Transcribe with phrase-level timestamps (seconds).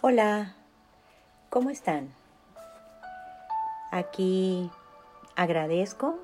[0.00, 0.54] Hola,
[1.50, 2.14] ¿cómo están?
[3.90, 4.70] Aquí
[5.34, 6.20] agradezco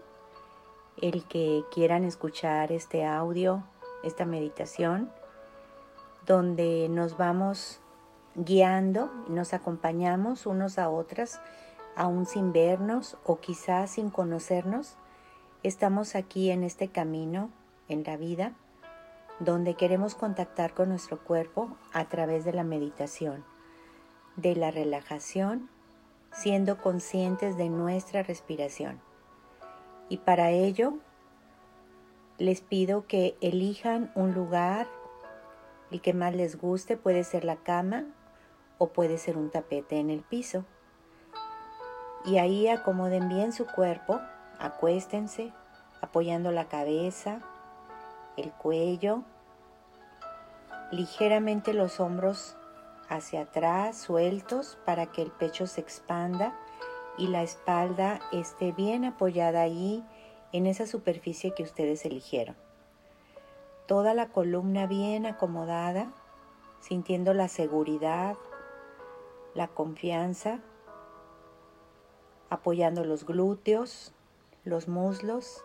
[1.03, 3.65] el que quieran escuchar este audio,
[4.05, 5.11] esta meditación,
[6.25, 7.81] donde nos vamos
[8.37, 11.41] guiando y nos acompañamos unos a otras,
[11.97, 14.95] aún sin vernos o quizás sin conocernos.
[15.65, 17.51] Estamos aquí en este camino,
[17.89, 18.53] en la vida,
[19.41, 23.53] donde queremos contactar con nuestro cuerpo a través de la meditación
[24.37, 25.69] de la relajación,
[26.33, 29.01] siendo conscientes de nuestra respiración.
[30.09, 30.95] Y para ello,
[32.39, 34.89] les pido que elijan un lugar,
[35.91, 38.05] el que más les guste, puede ser la cama
[38.79, 40.65] o puede ser un tapete en el piso.
[42.25, 44.21] Y ahí acomoden bien su cuerpo,
[44.59, 45.53] acuéstense,
[46.01, 47.41] apoyando la cabeza,
[48.37, 49.23] el cuello,
[50.91, 52.57] ligeramente los hombros
[53.09, 56.55] hacia atrás, sueltos, para que el pecho se expanda
[57.17, 60.05] y la espalda esté bien apoyada ahí
[60.53, 62.57] en esa superficie que ustedes eligieron.
[63.87, 66.13] Toda la columna bien acomodada,
[66.81, 68.37] sintiendo la seguridad,
[69.55, 70.61] la confianza,
[72.51, 74.13] apoyando los glúteos,
[74.65, 75.63] los muslos,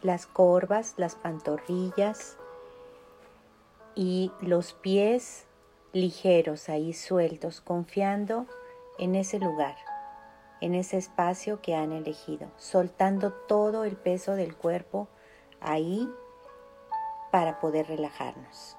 [0.00, 2.36] las corvas, las pantorrillas,
[3.94, 5.46] y los pies
[5.92, 8.46] ligeros ahí sueltos, confiando
[8.98, 9.76] en ese lugar,
[10.60, 15.08] en ese espacio que han elegido, soltando todo el peso del cuerpo
[15.60, 16.08] ahí
[17.30, 18.76] para poder relajarnos.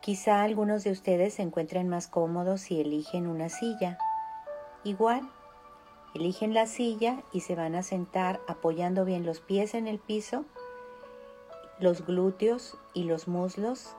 [0.00, 3.98] Quizá algunos de ustedes se encuentren más cómodos si eligen una silla.
[4.82, 5.28] Igual,
[6.14, 10.46] eligen la silla y se van a sentar apoyando bien los pies en el piso
[11.80, 13.96] los glúteos y los muslos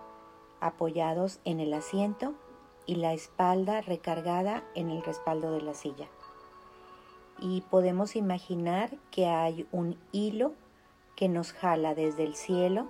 [0.60, 2.34] apoyados en el asiento
[2.86, 6.08] y la espalda recargada en el respaldo de la silla.
[7.40, 10.54] Y podemos imaginar que hay un hilo
[11.16, 12.88] que nos jala desde el cielo,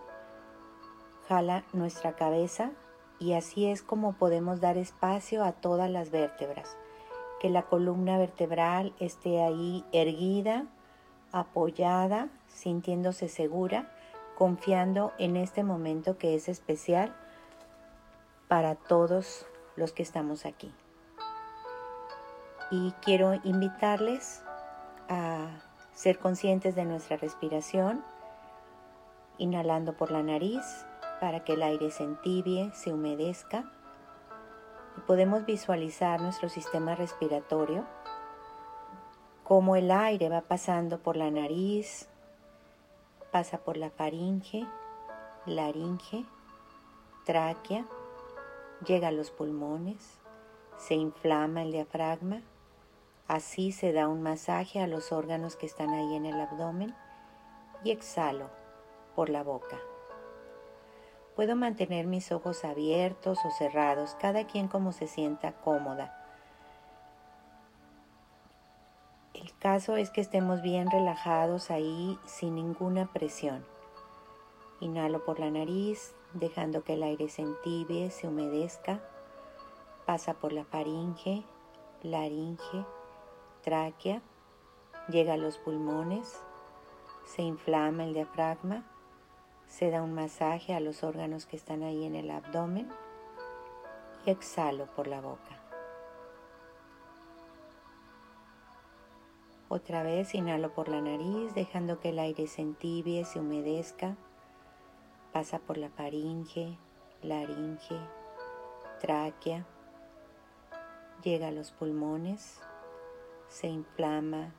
[1.29, 2.71] jala nuestra cabeza
[3.17, 6.75] y así es como podemos dar espacio a todas las vértebras,
[7.39, 10.65] que la columna vertebral esté ahí erguida,
[11.31, 13.89] apoyada, sintiéndose segura
[14.37, 17.15] confiando en este momento que es especial
[18.47, 20.73] para todos los que estamos aquí.
[22.69, 24.43] Y quiero invitarles
[25.09, 25.47] a
[25.93, 28.03] ser conscientes de nuestra respiración,
[29.37, 30.61] inhalando por la nariz
[31.19, 33.65] para que el aire se entibie, se humedezca.
[34.97, 37.85] Y podemos visualizar nuestro sistema respiratorio,
[39.43, 42.09] cómo el aire va pasando por la nariz,
[43.31, 44.65] pasa por la faringe,
[45.45, 46.25] laringe,
[47.25, 47.85] tráquea,
[48.85, 50.19] llega a los pulmones,
[50.77, 52.41] se inflama el diafragma,
[53.27, 56.93] así se da un masaje a los órganos que están ahí en el abdomen
[57.83, 58.49] y exhalo
[59.15, 59.79] por la boca.
[61.35, 66.20] Puedo mantener mis ojos abiertos o cerrados, cada quien como se sienta cómoda.
[69.61, 73.63] Caso es que estemos bien relajados ahí sin ninguna presión.
[74.79, 78.99] Inhalo por la nariz, dejando que el aire se entibie, se humedezca.
[80.07, 81.43] Pasa por la faringe,
[82.01, 82.85] laringe,
[83.61, 84.23] tráquea,
[85.09, 86.41] llega a los pulmones,
[87.25, 88.83] se inflama el diafragma,
[89.67, 92.89] se da un masaje a los órganos que están ahí en el abdomen
[94.25, 95.60] y exhalo por la boca.
[99.73, 104.17] Otra vez inhalo por la nariz, dejando que el aire se entibie, se humedezca.
[105.31, 106.77] Pasa por la faringe,
[107.21, 107.95] laringe,
[108.99, 109.65] tráquea.
[111.23, 112.59] Llega a los pulmones,
[113.47, 114.53] se inflama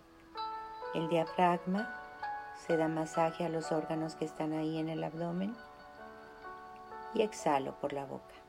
[0.95, 1.95] el diafragma,
[2.67, 5.55] se da masaje a los órganos que están ahí en el abdomen
[7.13, 8.42] y exhalo por la boca.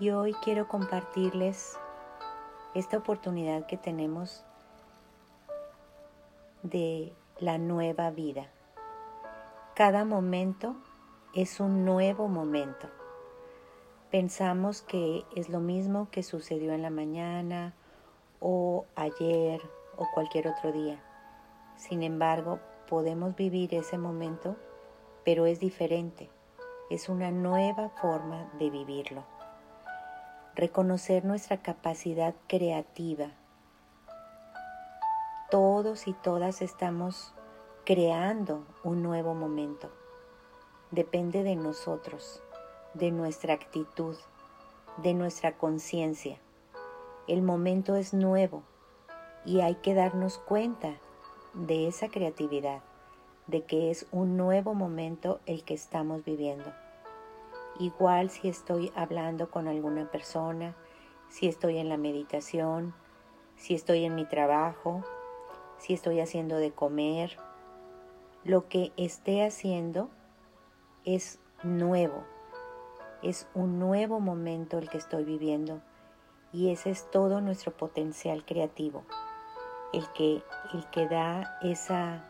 [0.00, 1.78] Y hoy quiero compartirles
[2.72, 4.42] esta oportunidad que tenemos
[6.62, 8.48] de la nueva vida.
[9.74, 10.74] Cada momento
[11.34, 12.88] es un nuevo momento.
[14.10, 17.74] Pensamos que es lo mismo que sucedió en la mañana
[18.40, 19.60] o ayer
[19.98, 20.98] o cualquier otro día.
[21.76, 22.58] Sin embargo,
[22.88, 24.56] podemos vivir ese momento,
[25.26, 26.30] pero es diferente.
[26.88, 29.39] Es una nueva forma de vivirlo
[30.54, 33.28] reconocer nuestra capacidad creativa.
[35.50, 37.32] Todos y todas estamos
[37.84, 39.90] creando un nuevo momento.
[40.90, 42.42] Depende de nosotros,
[42.94, 44.16] de nuestra actitud,
[44.98, 46.38] de nuestra conciencia.
[47.26, 48.62] El momento es nuevo
[49.44, 50.94] y hay que darnos cuenta
[51.54, 52.80] de esa creatividad,
[53.46, 56.72] de que es un nuevo momento el que estamos viviendo.
[57.78, 60.74] Igual si estoy hablando con alguna persona,
[61.28, 62.92] si estoy en la meditación,
[63.56, 65.02] si estoy en mi trabajo,
[65.78, 67.36] si estoy haciendo de comer,
[68.44, 70.10] lo que esté haciendo
[71.04, 72.24] es nuevo,
[73.22, 75.80] es un nuevo momento el que estoy viviendo
[76.52, 79.04] y ese es todo nuestro potencial creativo,
[79.92, 80.42] el que,
[80.74, 82.24] el que da esa,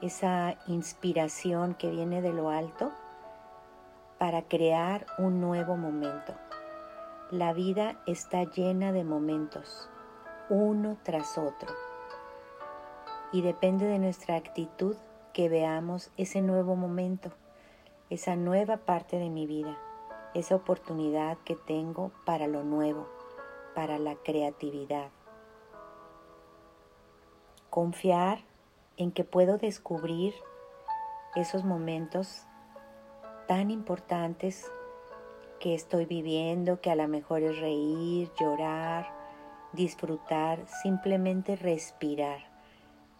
[0.00, 2.90] esa inspiración que viene de lo alto
[4.20, 6.34] para crear un nuevo momento.
[7.30, 9.88] La vida está llena de momentos,
[10.50, 11.72] uno tras otro,
[13.32, 14.94] y depende de nuestra actitud
[15.32, 17.30] que veamos ese nuevo momento,
[18.10, 19.78] esa nueva parte de mi vida,
[20.34, 23.08] esa oportunidad que tengo para lo nuevo,
[23.74, 25.08] para la creatividad.
[27.70, 28.40] Confiar
[28.98, 30.34] en que puedo descubrir
[31.36, 32.44] esos momentos
[33.50, 34.70] tan importantes
[35.58, 39.12] que estoy viviendo, que a lo mejor es reír, llorar,
[39.72, 42.48] disfrutar, simplemente respirar.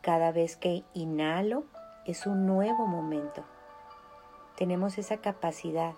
[0.02, 1.64] Cada vez que inhalo,
[2.06, 3.42] es un nuevo momento.
[4.56, 5.94] Tenemos esa capacidad,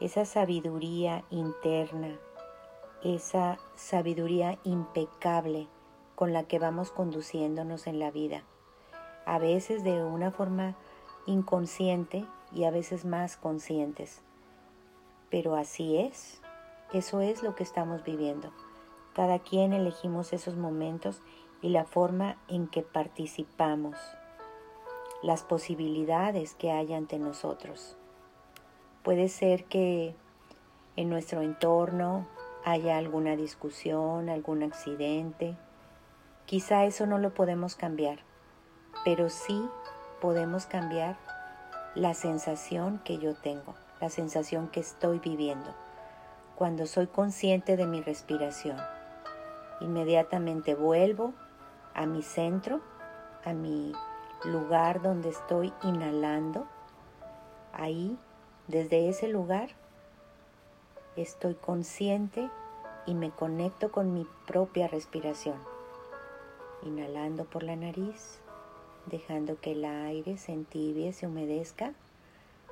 [0.00, 2.18] esa sabiduría interna,
[3.04, 5.68] esa sabiduría impecable
[6.14, 8.42] con la que vamos conduciéndonos en la vida,
[9.26, 10.76] a veces de una forma
[11.26, 14.22] inconsciente y a veces más conscientes.
[15.30, 16.40] Pero así es,
[16.92, 18.50] eso es lo que estamos viviendo.
[19.14, 21.22] Cada quien elegimos esos momentos
[21.60, 23.96] y la forma en que participamos,
[25.22, 27.96] las posibilidades que hay ante nosotros.
[29.02, 30.14] Puede ser que
[30.96, 32.26] en nuestro entorno
[32.64, 35.56] haya alguna discusión, algún accidente.
[36.46, 38.20] Quizá eso no lo podemos cambiar,
[39.04, 39.62] pero sí
[40.20, 41.16] podemos cambiar
[41.98, 45.74] la sensación que yo tengo, la sensación que estoy viviendo,
[46.54, 48.76] cuando soy consciente de mi respiración.
[49.80, 51.34] Inmediatamente vuelvo
[51.94, 52.80] a mi centro,
[53.44, 53.92] a mi
[54.44, 56.68] lugar donde estoy inhalando.
[57.72, 58.16] Ahí,
[58.68, 59.70] desde ese lugar,
[61.16, 62.48] estoy consciente
[63.06, 65.56] y me conecto con mi propia respiración.
[66.82, 68.40] Inhalando por la nariz,
[69.08, 71.92] dejando que el aire se entibie, se humedezca,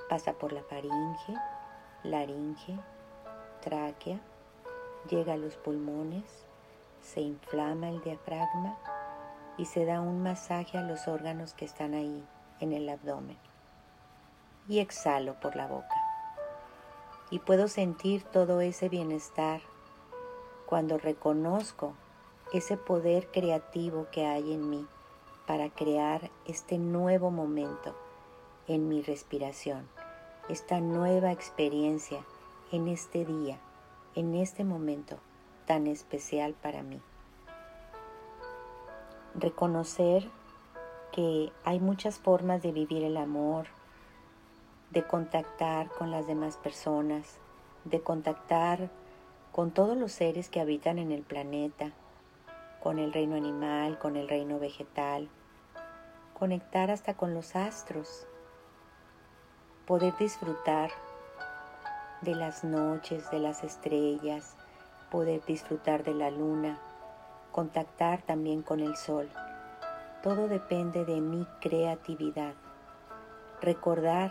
[0.09, 1.35] pasa por la faringe,
[2.05, 2.79] laringe,
[3.63, 4.21] tráquea,
[5.09, 6.25] llega a los pulmones,
[7.03, 8.77] se inflama el diafragma
[9.57, 12.25] y se da un masaje a los órganos que están ahí
[12.61, 13.39] en el abdomen.
[14.69, 15.95] Y exhalo por la boca.
[17.31, 19.61] Y puedo sentir todo ese bienestar
[20.67, 21.95] cuando reconozco
[22.53, 24.87] ese poder creativo que hay en mí
[25.47, 27.95] para crear este nuevo momento
[28.69, 29.89] en mi respiración,
[30.49, 32.25] esta nueva experiencia
[32.73, 33.59] en este día,
[34.15, 35.19] en este momento
[35.67, 37.01] tan especial para mí.
[39.35, 40.29] Reconocer
[41.13, 43.67] que hay muchas formas de vivir el amor,
[44.91, 47.39] de contactar con las demás personas,
[47.85, 48.91] de contactar
[49.53, 51.93] con todos los seres que habitan en el planeta,
[52.87, 55.29] con el reino animal, con el reino vegetal,
[56.39, 58.29] conectar hasta con los astros,
[59.89, 60.93] poder disfrutar
[62.21, 64.57] de las noches, de las estrellas,
[65.11, 66.79] poder disfrutar de la luna,
[67.51, 69.29] contactar también con el sol.
[70.23, 72.55] Todo depende de mi creatividad.
[73.61, 74.31] Recordar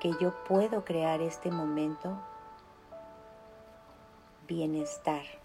[0.00, 2.18] que yo puedo crear este momento
[4.48, 5.41] bienestar,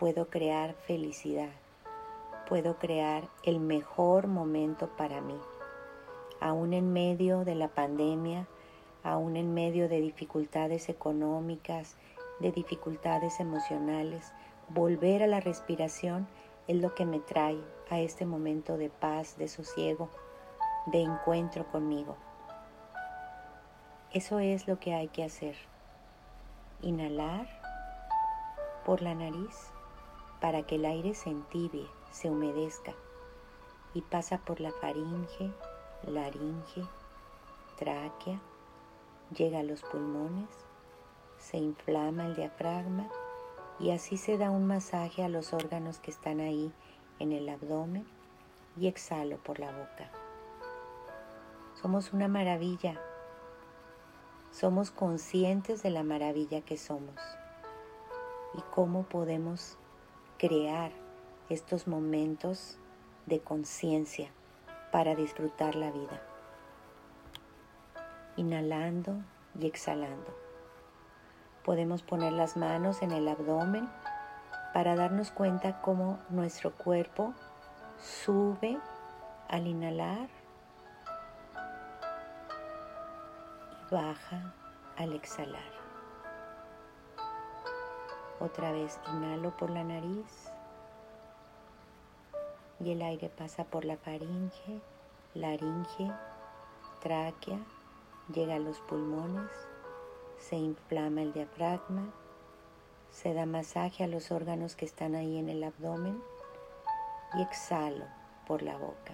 [0.00, 1.50] puedo crear felicidad,
[2.48, 5.38] puedo crear el mejor momento para mí.
[6.40, 8.48] Aún en medio de la pandemia,
[9.04, 11.96] aún en medio de dificultades económicas,
[12.38, 14.32] de dificultades emocionales,
[14.70, 16.26] volver a la respiración
[16.66, 20.08] es lo que me trae a este momento de paz, de sosiego,
[20.86, 22.16] de encuentro conmigo.
[24.14, 25.56] Eso es lo que hay que hacer.
[26.80, 27.46] Inhalar
[28.86, 29.70] por la nariz
[30.40, 32.94] para que el aire se entibie, se humedezca
[33.94, 35.52] y pasa por la faringe,
[36.06, 36.84] laringe,
[37.78, 38.40] tráquea,
[39.34, 40.48] llega a los pulmones,
[41.38, 43.08] se inflama el diafragma
[43.78, 46.72] y así se da un masaje a los órganos que están ahí
[47.18, 48.06] en el abdomen
[48.76, 50.10] y exhalo por la boca.
[51.80, 53.00] Somos una maravilla.
[54.52, 57.14] Somos conscientes de la maravilla que somos
[58.52, 59.78] y cómo podemos
[60.40, 60.90] crear
[61.50, 62.78] estos momentos
[63.26, 64.30] de conciencia
[64.90, 66.22] para disfrutar la vida.
[68.36, 69.16] Inhalando
[69.58, 70.34] y exhalando.
[71.62, 73.86] Podemos poner las manos en el abdomen
[74.72, 77.34] para darnos cuenta cómo nuestro cuerpo
[77.98, 78.78] sube
[79.46, 80.30] al inhalar
[83.72, 84.54] y baja
[84.96, 85.79] al exhalar.
[88.40, 90.50] Otra vez inhalo por la nariz
[92.82, 94.80] y el aire pasa por la faringe,
[95.34, 96.10] laringe,
[97.00, 97.58] tráquea,
[98.32, 99.50] llega a los pulmones,
[100.38, 102.10] se inflama el diafragma,
[103.10, 106.22] se da masaje a los órganos que están ahí en el abdomen
[107.36, 108.06] y exhalo
[108.46, 109.12] por la boca.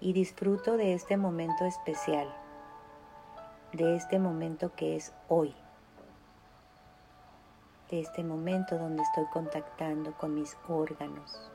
[0.00, 2.34] Y disfruto de este momento especial,
[3.72, 5.54] de este momento que es hoy,
[7.90, 11.50] de este momento donde estoy contactando con mis órganos.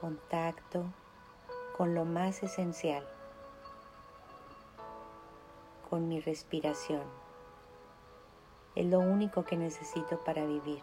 [0.00, 0.84] Contacto
[1.76, 3.04] con lo más esencial,
[5.90, 7.02] con mi respiración.
[8.76, 10.82] Es lo único que necesito para vivir.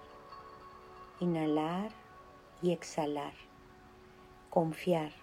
[1.22, 1.92] Inhalar
[2.62, 3.34] y exhalar.
[4.50, 5.23] Confiar.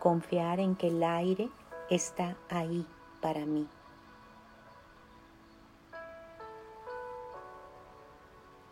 [0.00, 1.48] Confiar en que el aire
[1.88, 2.84] está ahí
[3.20, 3.68] para mí.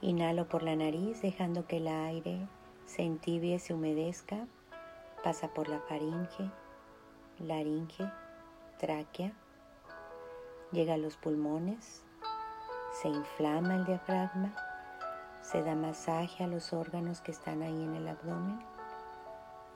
[0.00, 2.49] Inhalo por la nariz dejando que el aire
[2.87, 4.47] se entibie, se humedezca,
[5.23, 6.50] pasa por la faringe,
[7.38, 8.11] laringe,
[8.78, 9.32] tráquea
[10.73, 12.02] llega a los pulmones,
[12.92, 14.54] se inflama el diafragma,
[15.42, 18.58] se da masaje a los órganos que están ahí en el abdomen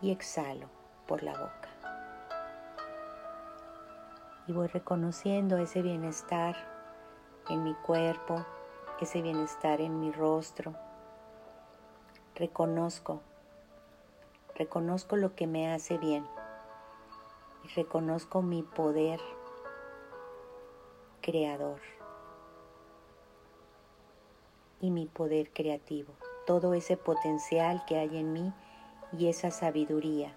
[0.02, 1.68] y exhalo por la boca.
[4.46, 6.56] Y voy reconociendo ese bienestar
[7.48, 8.44] en mi cuerpo,
[9.00, 10.74] ese bienestar en mi rostro.
[12.34, 13.20] Reconozco,
[14.54, 16.26] reconozco lo que me hace bien
[17.64, 19.20] y reconozco mi poder
[21.20, 21.80] creador
[24.80, 26.12] y mi poder creativo,
[26.46, 28.52] todo ese potencial que hay en mí
[29.16, 30.34] y esa sabiduría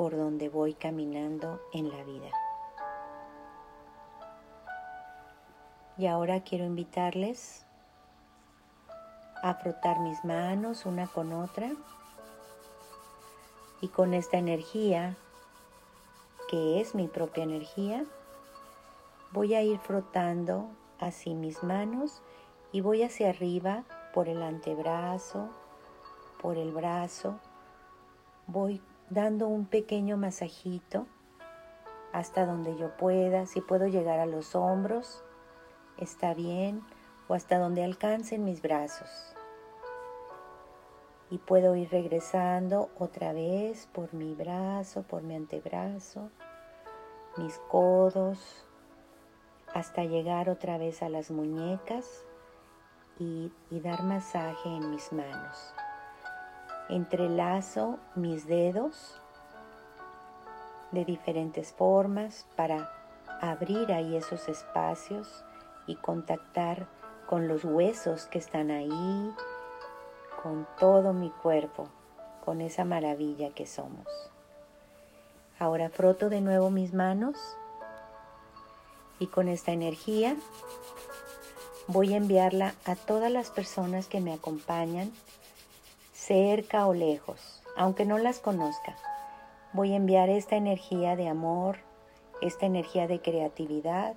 [0.00, 2.30] por donde voy caminando en la vida.
[5.98, 7.66] Y ahora quiero invitarles
[9.42, 11.70] a frotar mis manos una con otra
[13.82, 15.18] y con esta energía
[16.48, 18.06] que es mi propia energía
[19.32, 22.22] voy a ir frotando así mis manos
[22.72, 25.50] y voy hacia arriba por el antebrazo,
[26.40, 27.38] por el brazo.
[28.46, 28.80] Voy
[29.10, 31.06] dando un pequeño masajito
[32.12, 33.46] hasta donde yo pueda.
[33.46, 35.22] Si puedo llegar a los hombros,
[35.98, 36.82] está bien,
[37.28, 39.36] o hasta donde alcancen mis brazos.
[41.30, 46.30] Y puedo ir regresando otra vez por mi brazo, por mi antebrazo,
[47.36, 48.66] mis codos,
[49.74, 52.24] hasta llegar otra vez a las muñecas
[53.18, 55.74] y, dar masaje en mis manos.
[56.90, 59.14] Entrelazo mis dedos
[60.90, 62.90] de diferentes formas para
[63.40, 65.44] abrir ahí esos espacios
[65.86, 66.88] y contactar
[67.28, 69.34] con los huesos que están ahí,
[70.42, 71.88] con todo mi cuerpo,
[72.44, 74.08] con esa maravilla que somos.
[75.60, 77.36] Ahora froto de nuevo mis manos
[79.20, 80.34] y con esta energía
[81.86, 85.12] voy a enviarla a todas las personas que me acompañan,
[86.20, 88.94] cerca o lejos, aunque no las conozca.
[89.72, 91.78] Voy a enviar esta energía de amor,
[92.42, 94.14] esta energía de creatividad,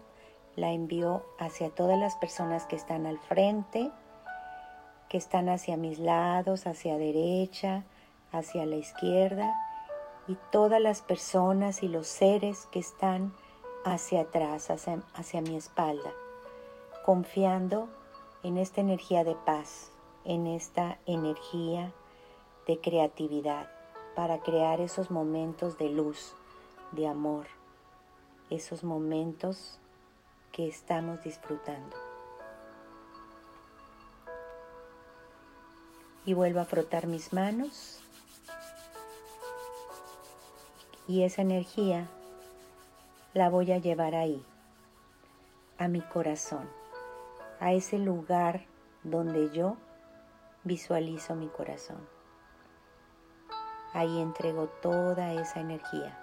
[0.58, 3.90] la envío hacia todas las personas que están al frente,
[5.08, 7.86] que están hacia mis lados, hacia derecha,
[8.34, 9.56] hacia la izquierda,
[10.28, 13.34] y todas las personas y los seres que están
[13.86, 16.12] hacia atrás, hacia, mi espalda,
[17.06, 17.88] confiando
[18.44, 19.93] en esta energía de paz,
[20.26, 21.92] en esta energía
[22.68, 23.70] de creatividad
[24.16, 26.34] para crear esos momentos de luz,
[26.92, 27.48] de amor,
[28.50, 29.80] esos momentos
[30.52, 31.96] que estamos disfrutando.
[36.26, 38.00] Y vuelvo a frotar mis manos
[41.08, 42.08] y esa energía
[43.34, 44.42] la voy a llevar ahí,
[45.78, 46.70] a mi corazón,
[47.60, 48.66] a ese lugar
[49.04, 49.76] donde yo
[50.64, 52.08] visualizo mi corazón.
[53.94, 56.18] Ahí entrego toda esa energía,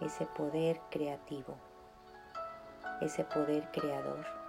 [0.00, 1.56] ese poder creativo,
[3.00, 4.39] ese poder creador.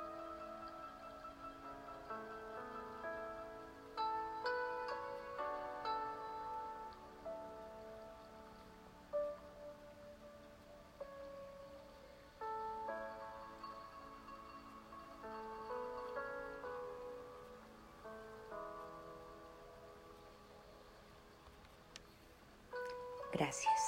[23.42, 23.81] Gracias.